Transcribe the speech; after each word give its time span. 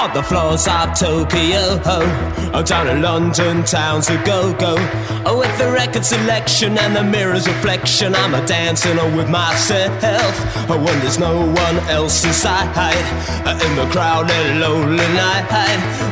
On 0.00 0.14
the 0.14 0.22
floors 0.22 0.68
of 0.68 0.94
Tokyo, 0.94 1.82
oh, 1.84 2.62
down 2.64 2.86
in 2.86 3.02
London 3.02 3.64
town's 3.64 4.08
a 4.08 4.16
go-go. 4.24 4.76
Oh, 5.26 5.38
with 5.40 5.58
the 5.58 5.72
record 5.72 6.04
selection 6.04 6.78
and 6.78 6.94
the 6.94 7.02
mirror's 7.02 7.48
reflection, 7.48 8.14
I'm 8.14 8.32
a 8.32 8.46
dancing 8.46 8.96
with 9.16 9.28
myself. 9.28 9.90
Oh, 10.70 10.78
when 10.78 11.00
there's 11.00 11.18
no 11.18 11.38
one 11.44 11.78
else 11.90 12.24
inside, 12.24 12.70
uh, 12.78 13.58
in 13.58 13.74
the 13.74 13.86
crowded, 13.90 14.60
lonely 14.62 15.08
night. 15.18 15.50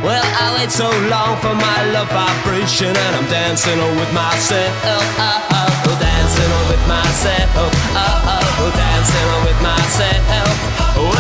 Well, 0.03 0.25
I 0.25 0.59
wait 0.59 0.73
so 0.73 0.91
long 1.07 1.39
for 1.39 1.55
my 1.55 1.79
love 1.95 2.11
vibration, 2.11 2.91
and 2.91 3.13
I'm 3.17 3.29
dancing 3.31 3.79
with 3.79 4.13
myself. 4.13 4.75
Oh, 4.83 4.99
oh, 5.63 5.95
dancing 6.03 6.53
with 6.69 6.83
myself. 6.91 7.55
Oh, 7.55 7.71
oh, 8.35 8.71
dancing 8.75 9.29
with 9.47 9.63
myself. 9.63 10.76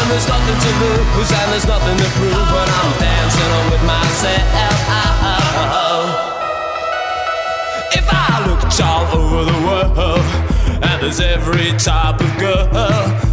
When 0.07 0.15
there's 0.15 0.29
nothing 0.29 0.55
to 0.55 0.71
lose 1.19 1.33
and 1.33 1.51
there's 1.51 1.67
nothing 1.67 1.97
to 1.99 2.05
prove, 2.15 2.31
but 2.31 2.69
I'm 2.71 2.93
dancing 3.01 3.51
on 3.59 3.71
with 3.73 3.83
myself. 3.83 4.47
If 7.91 8.07
I 8.09 8.47
looked 8.47 8.81
all 8.81 9.03
over 9.19 9.51
the 9.51 9.59
world, 9.67 10.56
and 10.83 11.03
there's 11.03 11.21
every 11.21 11.73
type 11.79 12.21
of 12.21 12.39
girl, 12.39 12.69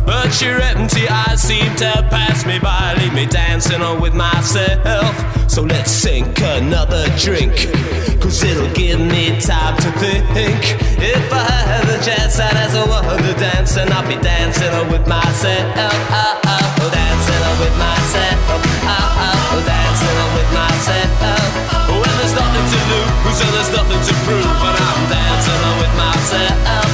but 0.05 0.41
your 0.41 0.59
empty 0.61 1.07
eyes 1.07 1.41
seem 1.41 1.75
to 1.77 1.91
pass 2.09 2.45
me 2.45 2.59
by, 2.59 2.95
leave 2.99 3.13
me 3.13 3.25
dancing 3.25 3.81
on 3.81 4.01
with 4.01 4.13
myself. 4.13 5.15
So 5.49 5.61
let's 5.61 5.91
sink 5.91 6.39
another 6.41 7.05
drink, 7.17 7.53
cause 8.21 8.43
it'll 8.43 8.73
give 8.73 8.99
me 8.99 9.39
time 9.39 9.77
to 9.77 9.91
think. 10.33 10.77
If 10.97 11.31
I 11.31 11.51
had 11.69 11.85
the 11.85 11.99
chance, 12.03 12.39
I'd 12.39 12.55
ask 12.55 12.75
a 12.75 12.85
woman 12.87 13.21
to 13.21 13.33
dance, 13.39 13.77
and 13.77 13.91
I'll 13.93 14.07
be 14.07 14.17
dancing 14.23 14.73
on 14.73 14.89
with 14.89 15.05
myself. 15.07 15.73
Oh, 15.77 16.39
oh, 16.47 16.89
dancing 16.89 17.43
with 17.61 17.75
myself. 17.77 18.37
Oh, 18.49 18.59
oh, 18.89 19.61
dancing 19.61 20.17
with 20.33 20.49
myself. 20.57 21.53
When 21.93 22.13
there's 22.17 22.33
nothing 22.33 22.65
to 22.73 22.79
lose 22.89 23.39
and 23.43 23.51
there's 23.53 23.71
nothing 23.77 24.01
to 24.01 24.13
prove, 24.25 24.41
but 24.41 24.73
I'm 24.73 25.01
dancing 25.11 25.61
on 25.69 25.75
with 25.77 25.93
myself. 25.93 26.92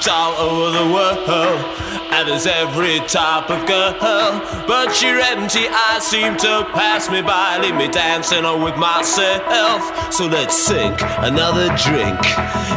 Looked 0.00 0.08
all 0.08 0.32
over 0.40 0.78
the 0.78 0.92
world, 0.92 1.60
and 2.12 2.28
there's 2.28 2.46
every 2.46 3.00
type 3.00 3.50
of 3.50 3.66
girl. 3.66 3.94
But 4.66 5.02
your 5.02 5.20
empty 5.20 5.68
eyes 5.68 6.06
seem 6.06 6.36
to 6.38 6.64
pass 6.72 7.10
me 7.10 7.20
by, 7.22 7.58
leave 7.58 7.74
me 7.74 7.88
dancing 7.88 8.44
on 8.44 8.62
with 8.62 8.76
myself. 8.76 10.12
So 10.12 10.26
let's 10.26 10.56
sink 10.56 10.96
another 11.20 11.68
drink, 11.76 12.18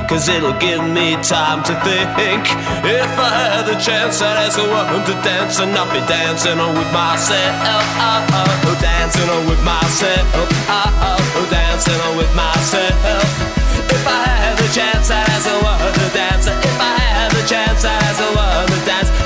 cause 0.09 0.27
it'll 0.27 0.57
give 0.59 0.83
me 0.83 1.15
time 1.23 1.63
to 1.63 1.73
think. 1.87 2.43
If 2.83 3.11
I 3.19 3.31
had 3.31 3.65
the 3.67 3.79
chance, 3.79 4.21
I'd 4.21 4.37
ask 4.43 4.59
a 4.59 4.67
woman 4.67 5.05
to 5.07 5.13
dance, 5.23 5.59
and 5.59 5.71
I'll 5.71 5.87
be 5.93 6.05
dancing 6.07 6.59
on 6.59 6.75
with 6.75 6.91
myself. 6.91 7.55
Oh, 7.63 8.67
oh, 8.67 8.79
dancing 8.81 9.29
on 9.29 9.47
with 9.47 9.63
myself. 9.63 10.27
Oh, 10.35 11.39
oh, 11.39 11.47
dancing 11.49 11.99
on 12.03 12.17
with 12.17 12.33
myself. 12.35 13.53
If 13.87 14.07
I 14.07 14.27
had 14.27 14.57
the 14.57 14.67
chance, 14.73 15.09
I'd 15.09 15.29
ask 15.29 15.47
a 15.47 15.55
woman 15.63 16.02
chance 17.53 17.85
as 17.85 18.19
a 18.19 18.29
woman 18.33 18.85
dance. 18.87 19.22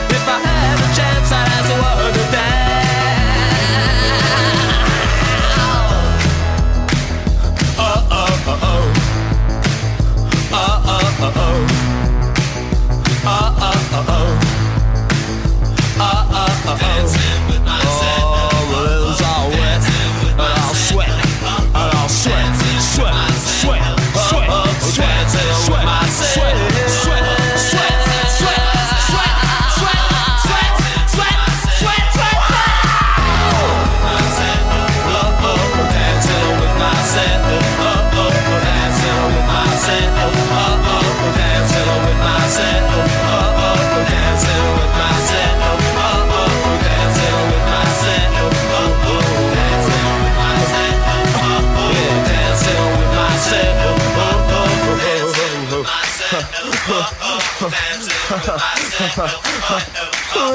With 59.00 59.18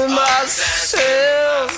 myself. 0.09 1.71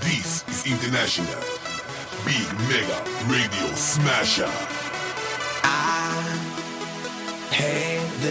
This 0.00 0.44
is 0.48 0.66
International 0.66 1.26
Big 2.24 2.46
Mega 2.68 3.02
Radio 3.28 3.74
Smasher. 3.74 4.71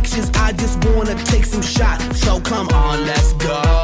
pictures, 0.00 0.30
I 0.34 0.52
just 0.52 0.84
wanna 0.84 1.14
take 1.24 1.44
some 1.44 1.62
shots. 1.62 2.20
So 2.20 2.40
come 2.40 2.68
on, 2.68 3.06
let's 3.06 3.32
go. 3.34 3.77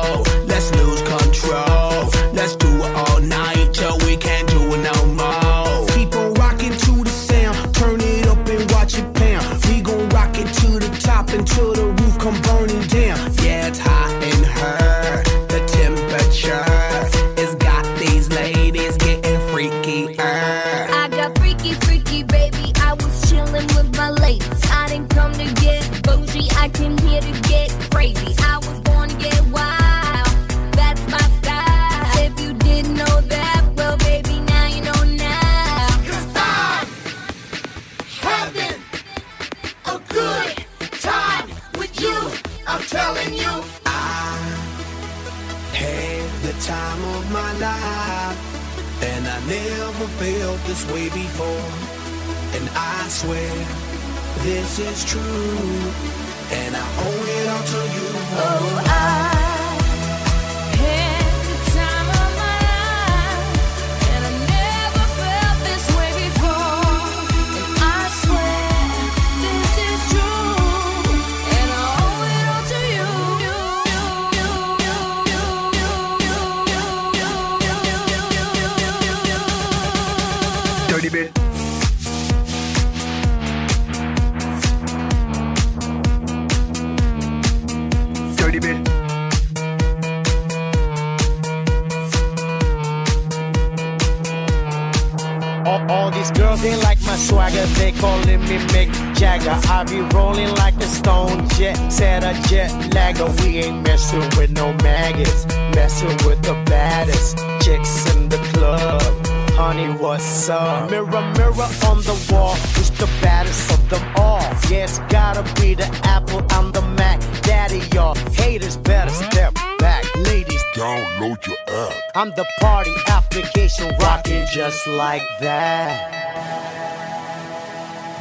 like 124.87 125.23
that. 125.41 126.11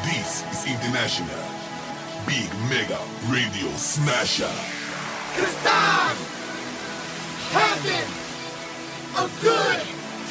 This 0.03 0.43
is 0.51 0.71
International 0.71 1.43
Big 2.25 2.49
Mega 2.69 2.99
Radio 3.29 3.69
Smasher. 3.75 4.51
Cause 5.35 5.55
I'm 5.65 6.17
having 7.51 8.09
a 9.17 9.29
good 9.41 9.81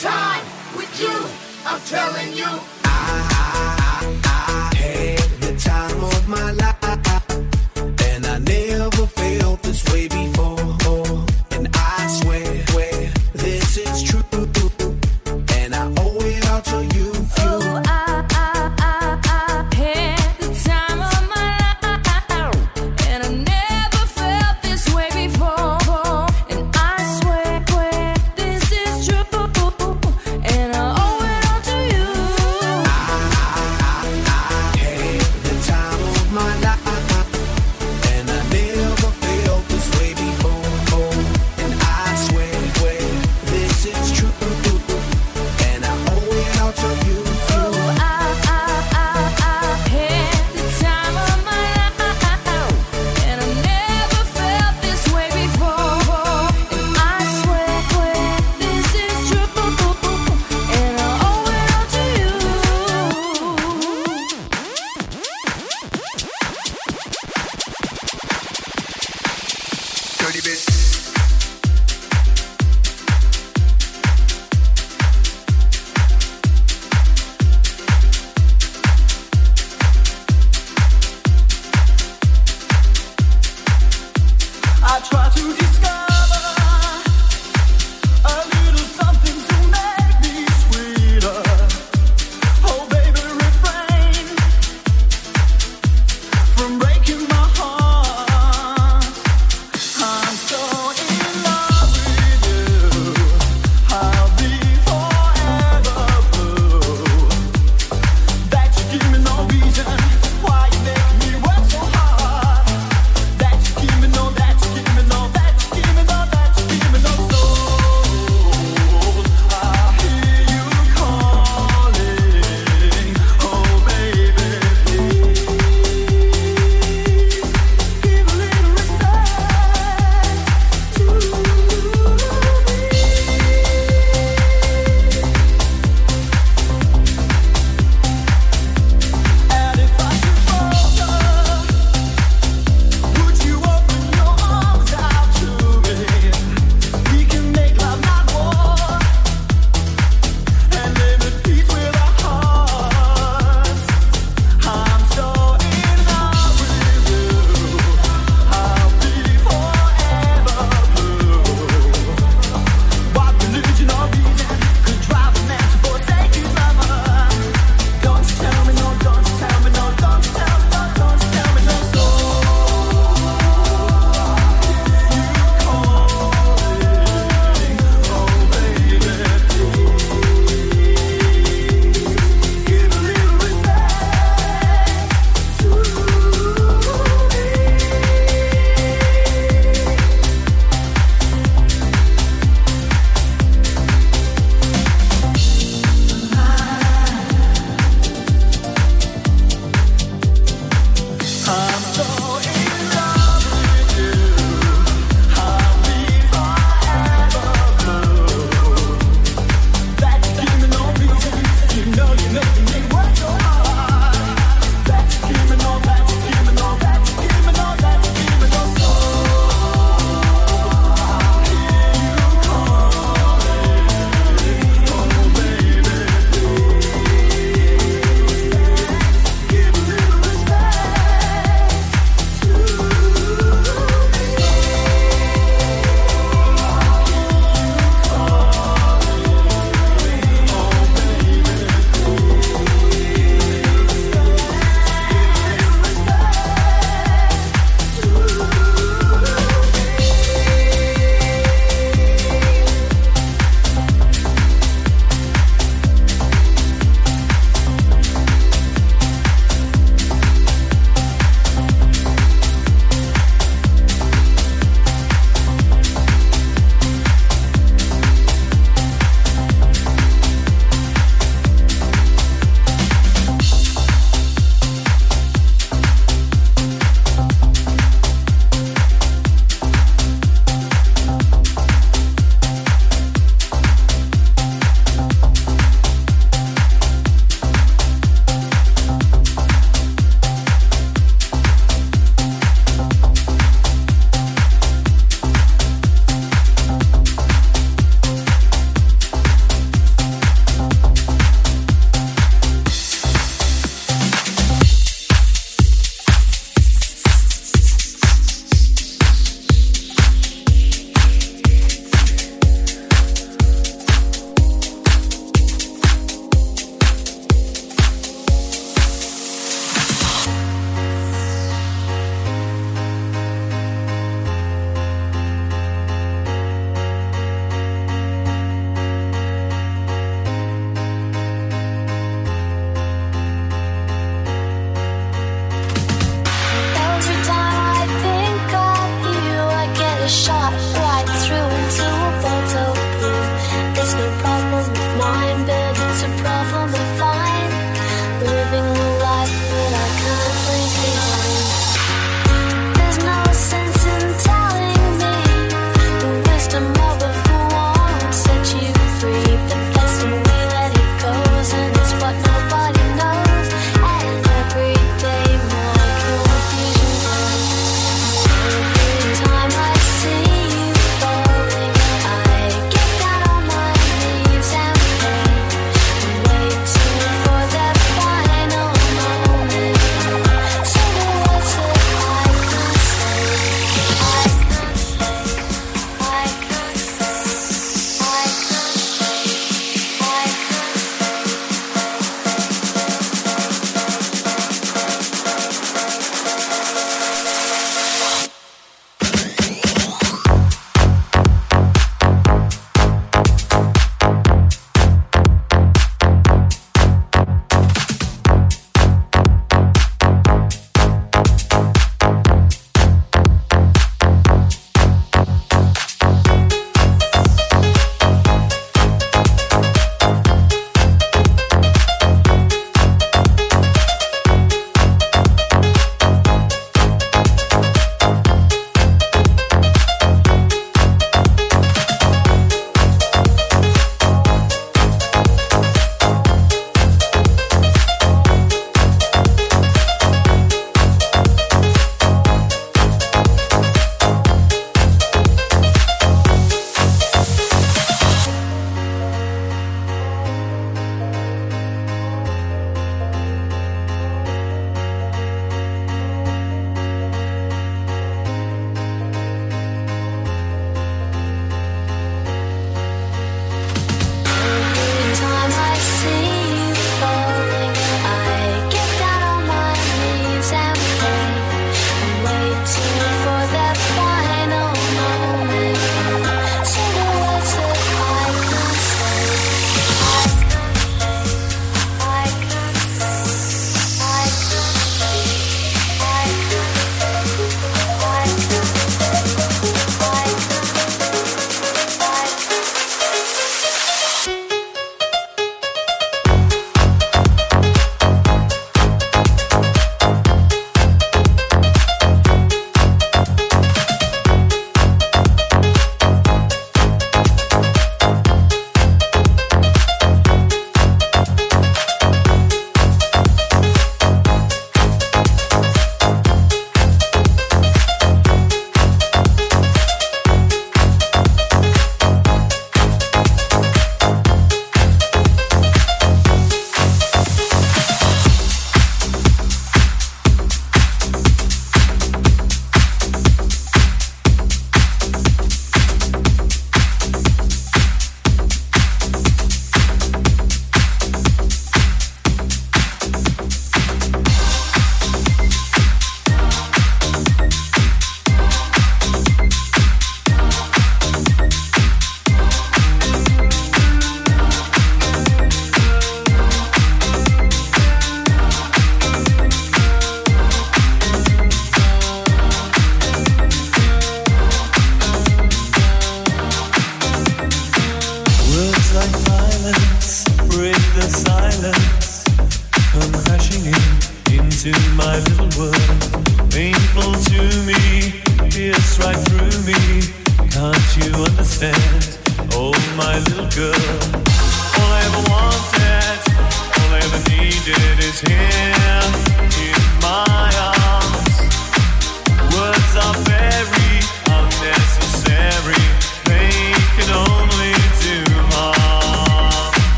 time 0.00 0.44
with 0.76 1.00
you. 1.00 1.28
I'm 1.66 1.80
telling 1.82 2.32
you. 2.32 2.91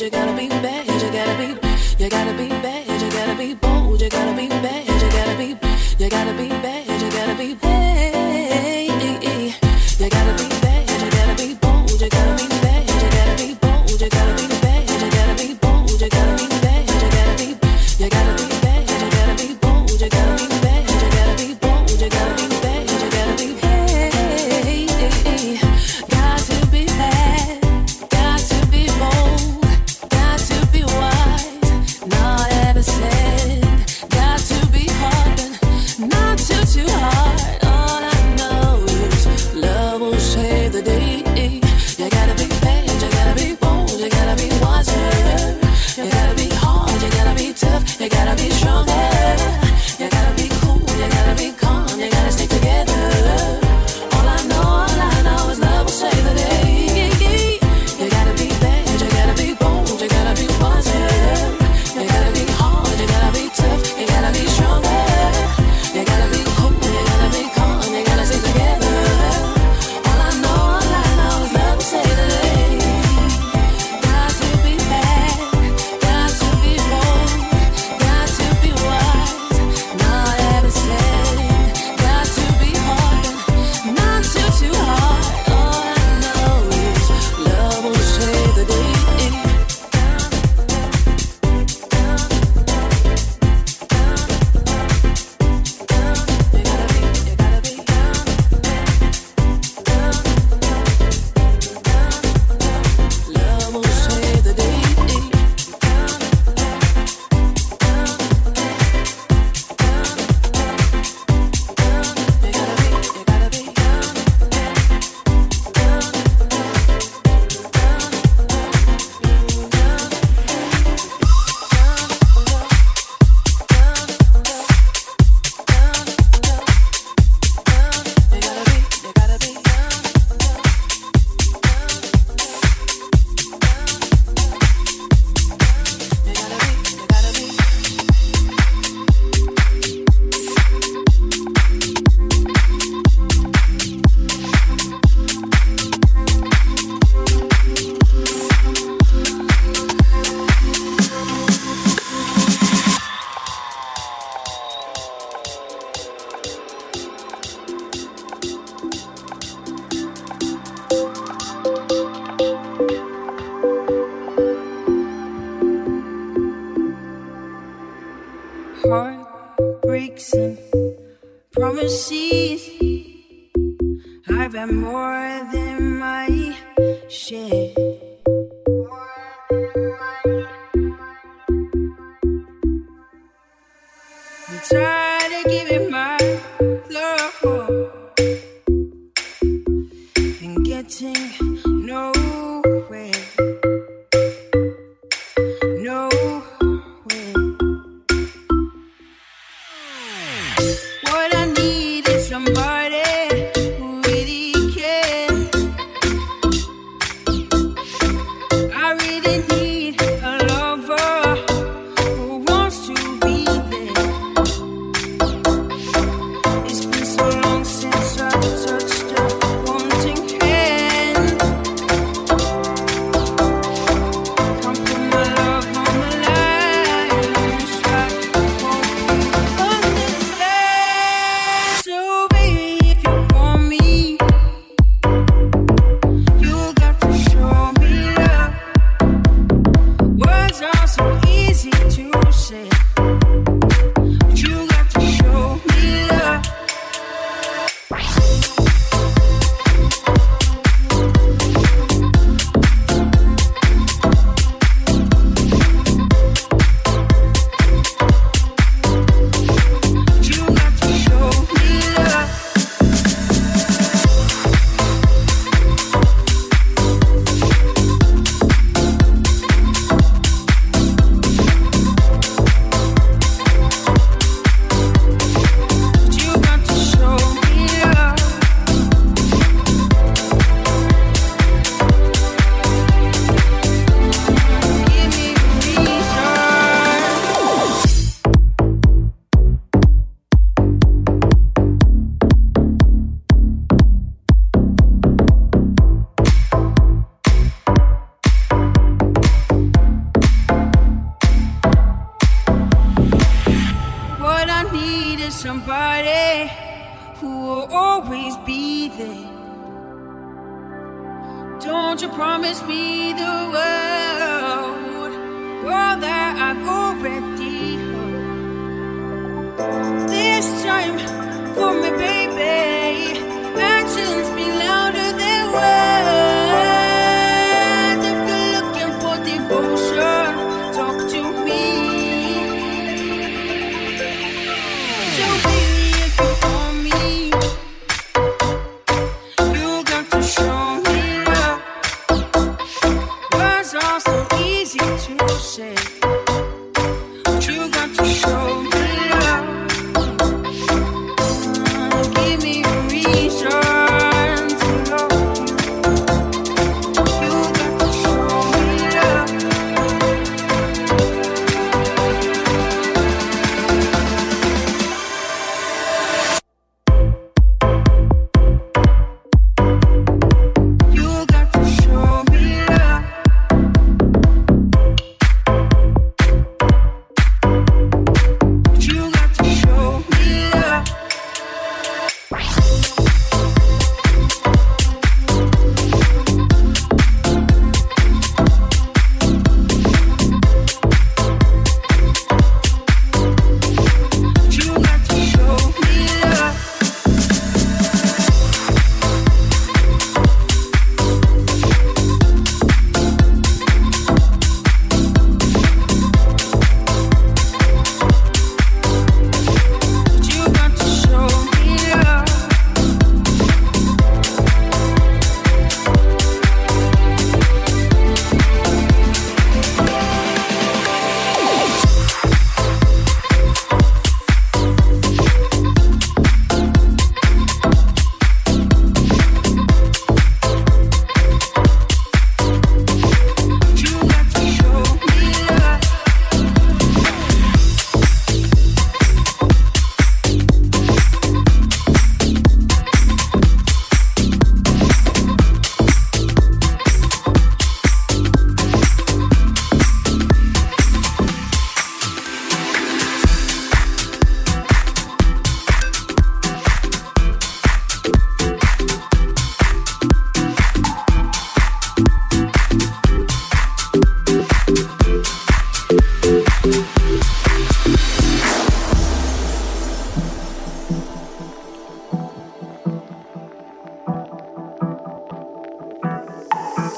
you 0.00 0.10
gotta 0.10 0.36
be 0.36 0.48
better. 0.48 0.67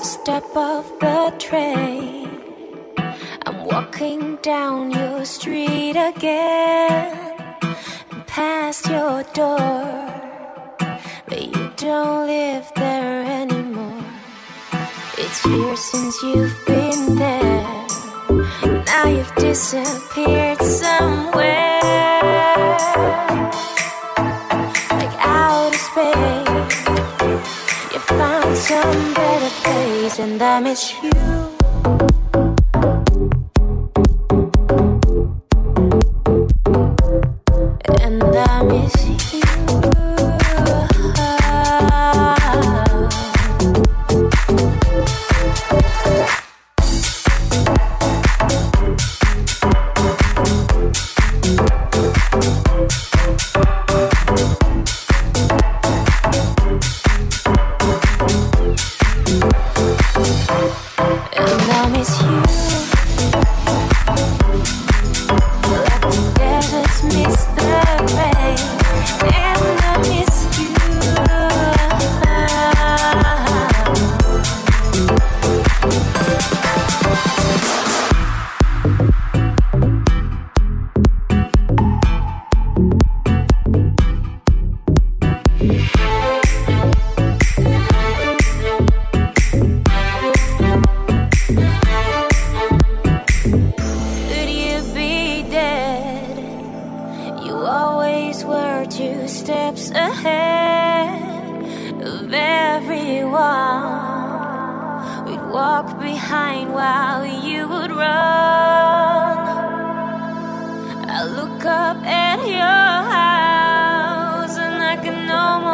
Step 0.05 0.45
off 0.57 0.87
the 1.01 1.33
train. 1.39 2.29
I'm 3.47 3.65
walking 3.65 4.37
down 4.43 4.91
your 4.91 5.25
street 5.25 5.97
again, 5.97 7.35
and 8.11 8.27
past 8.27 8.89
your 8.89 9.23
door, 9.35 9.79
but 11.29 11.43
you 11.43 11.73
don't 11.77 12.27
live 12.27 12.71
there 12.77 13.25
anymore. 13.43 14.05
It's 15.19 15.45
years 15.45 15.81
since 15.81 16.23
you've 16.23 16.59
been 16.67 17.17
there. 17.17 17.87
Now 18.87 19.07
you've 19.09 19.35
disappeared 19.37 20.63
somewhere, 20.63 21.81
like 24.99 25.17
outer 25.19 25.77
space. 25.77 26.49
You 27.93 28.01
found 28.01 28.57
some 28.57 29.15
better 29.15 29.53
place, 29.63 29.89
and 30.19 30.43
I 30.43 30.61
miss 30.61 30.95
you. 31.03 31.50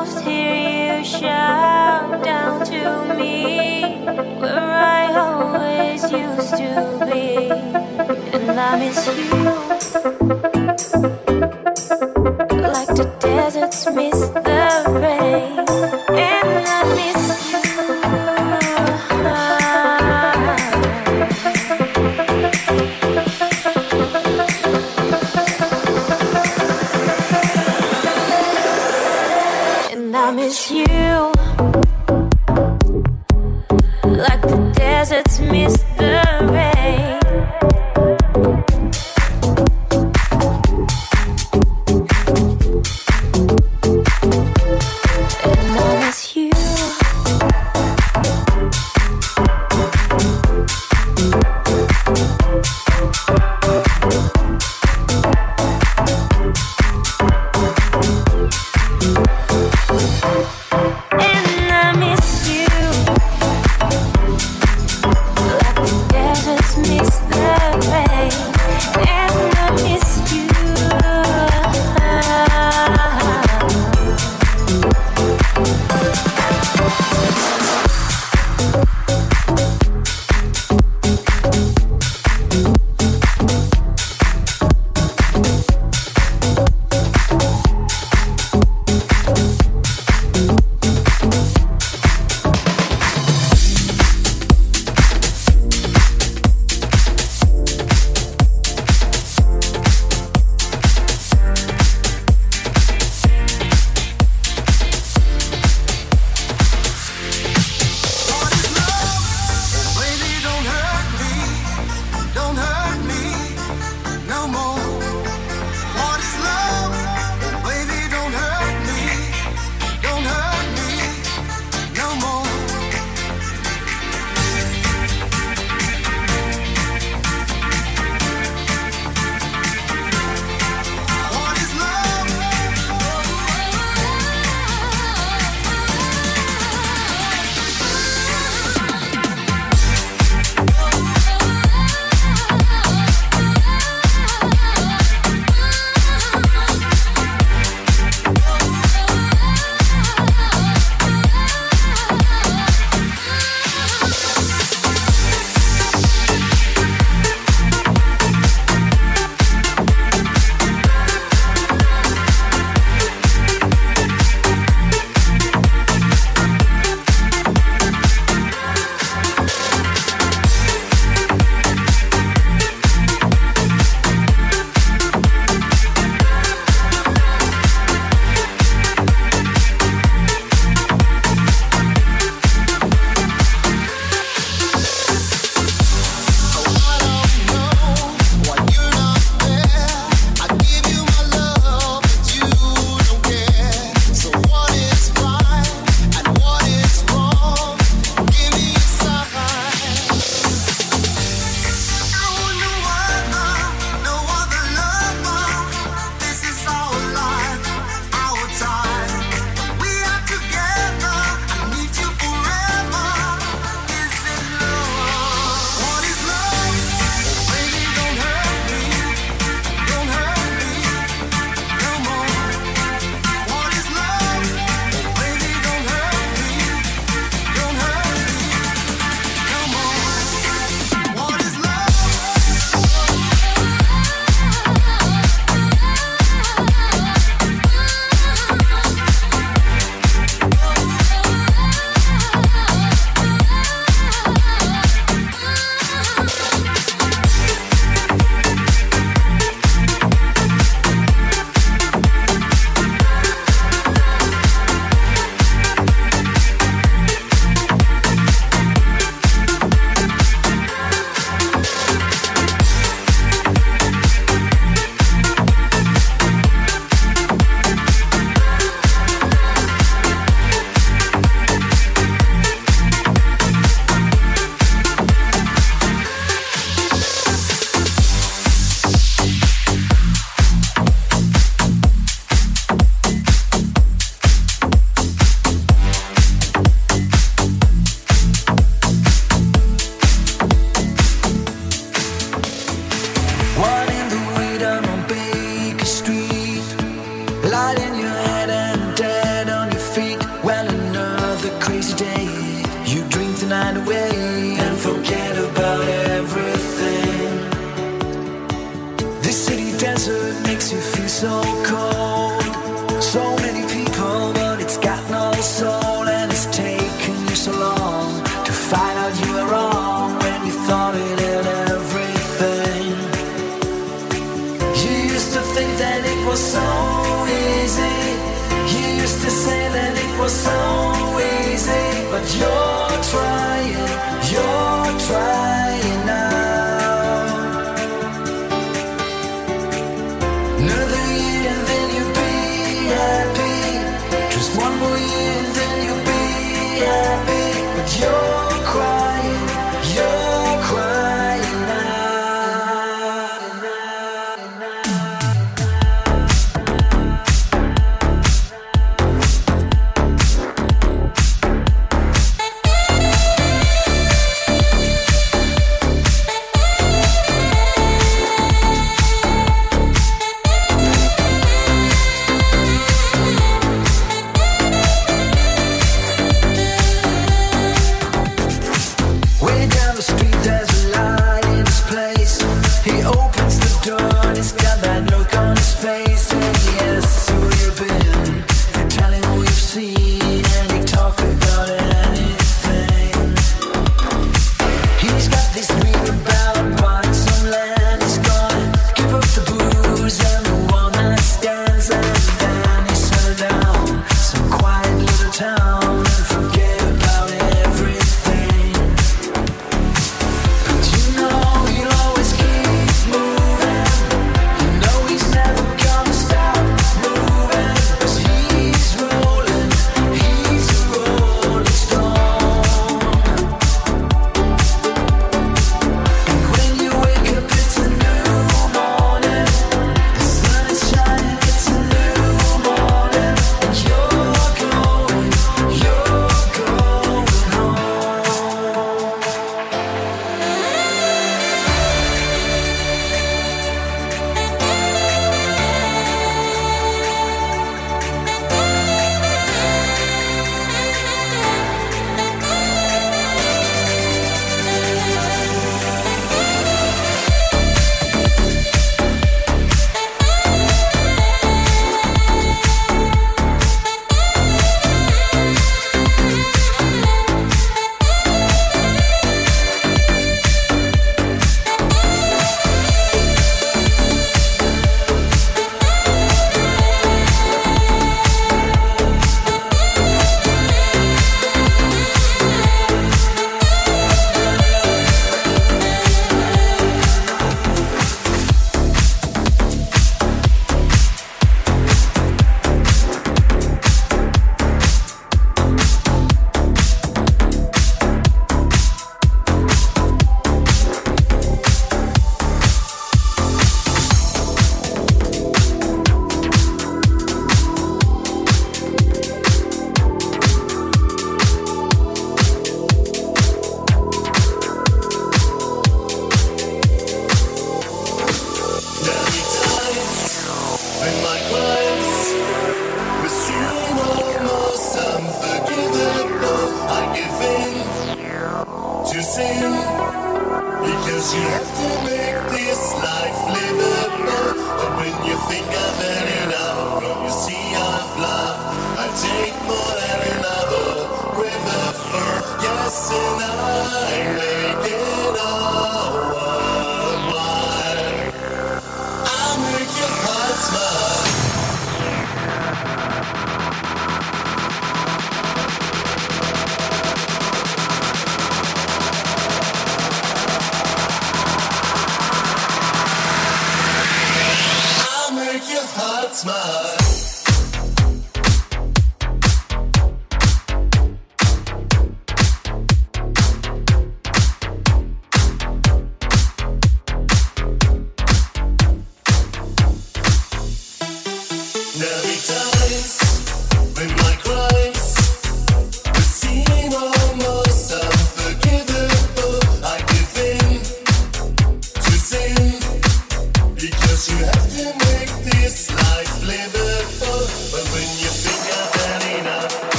Almost 0.00 0.24
hear 0.24 0.98
you 0.98 1.04
shout 1.04 2.24
down 2.24 2.64
to 2.64 3.14
me 3.16 3.82
where 4.40 4.58
I 4.58 5.12
always 5.14 6.02
used 6.10 6.56
to 6.56 7.06
be. 7.12 7.50
And 8.32 8.58
I 8.58 8.78
miss 8.78 9.06
you 9.18 10.49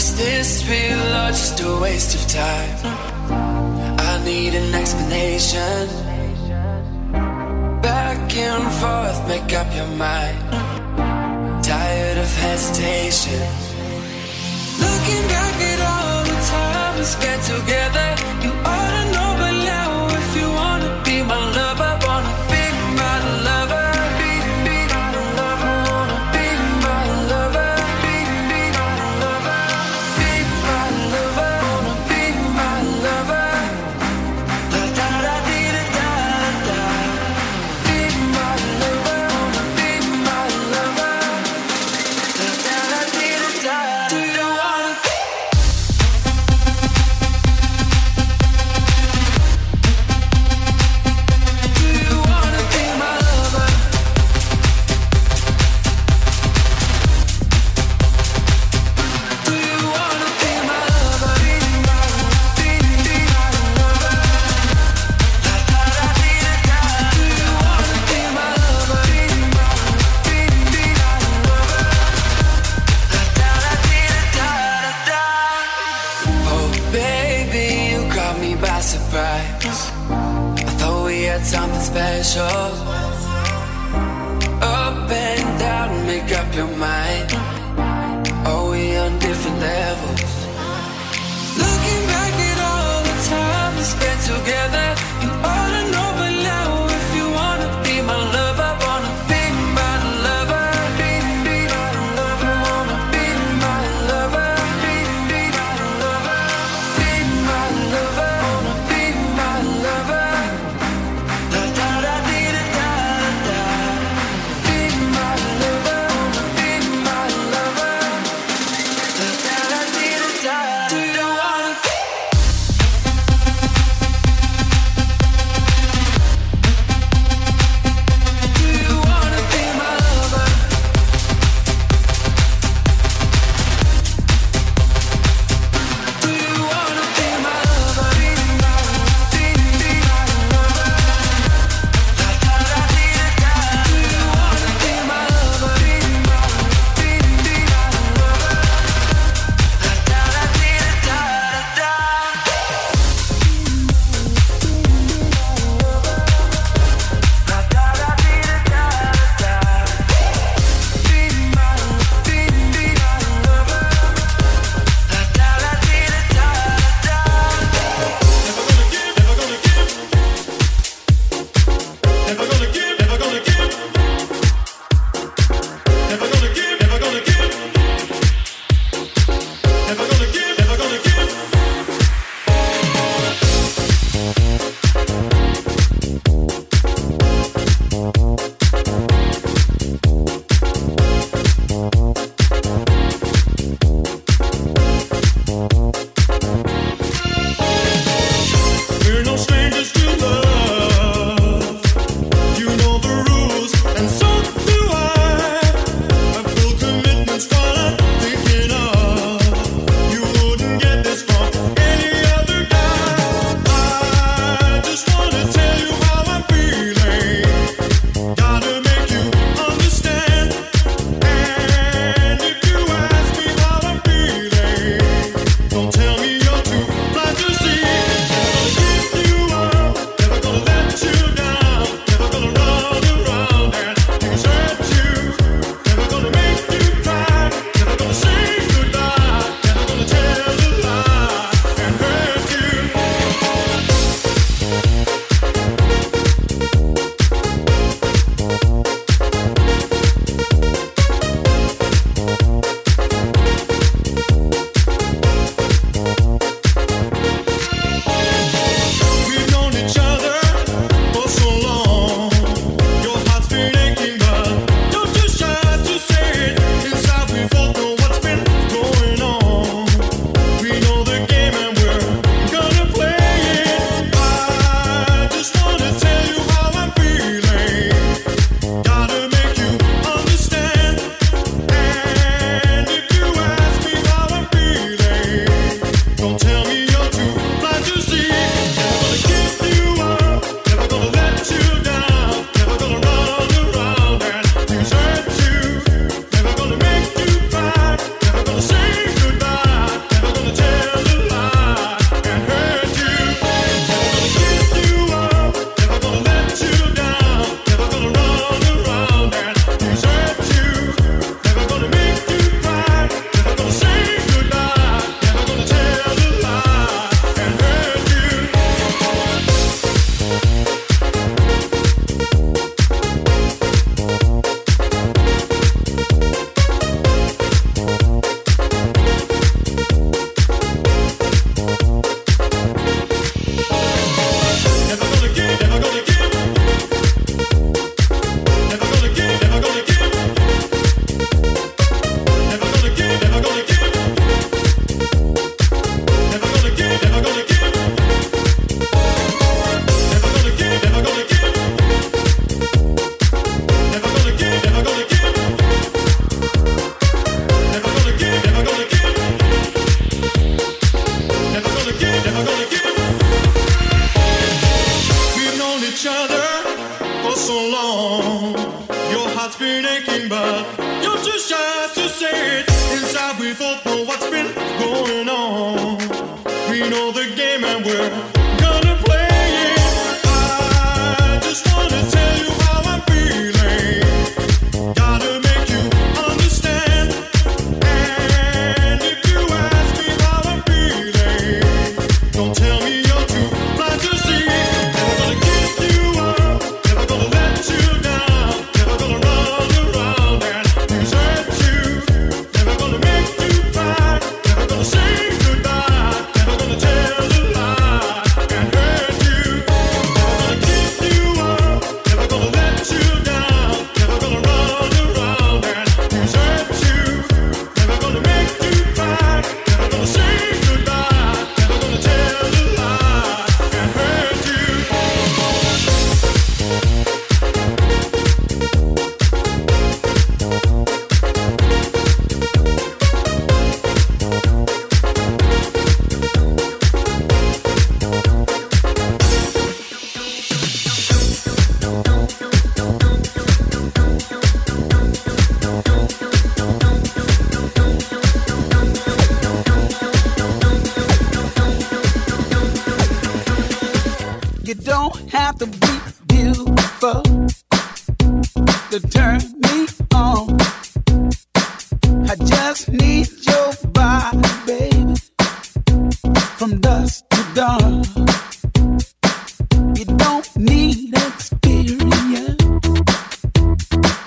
Is 0.00 0.16
this 0.16 0.66
real 0.66 1.14
or 1.22 1.28
just 1.28 1.60
a 1.60 1.78
waste 1.78 2.14
of 2.14 2.26
time? 2.26 2.74
I 4.00 4.12
need 4.24 4.54
an 4.54 4.74
explanation. 4.74 5.82
Back 7.82 8.34
and 8.34 8.64
forth, 8.80 9.28
make 9.28 9.52
up 9.52 9.68
your 9.76 9.90
mind. 9.98 10.38
Tired 11.62 12.16
of 12.16 12.30
hesitation. 12.46 13.42
Looking 14.84 15.24
back 15.34 15.56
at 15.72 15.80
all 15.92 16.24
the 16.30 16.38
times 16.48 16.98
we 16.98 17.04
spent 17.04 17.42
together. 17.42 18.09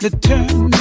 To 0.03 0.09
turn 0.09 0.72